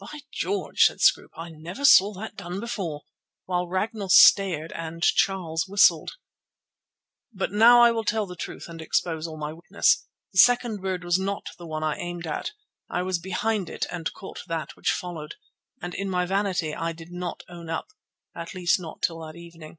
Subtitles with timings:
[0.00, 3.02] "By George!" said Scroope, "I never saw that done before,"
[3.44, 6.16] while Ragnall stared and Charles whistled.
[7.32, 10.08] But now I will tell the truth and expose all my weakness.
[10.32, 12.50] The second bird was not the one I aimed at.
[12.90, 15.36] I was behind it and caught that which followed.
[15.80, 17.86] And in my vanity I did not own up,
[18.34, 19.78] at least not till that evening.